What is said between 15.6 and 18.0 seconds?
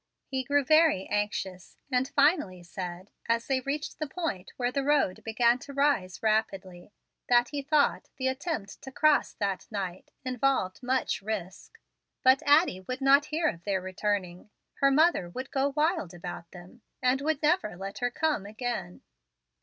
wild about them, and would never let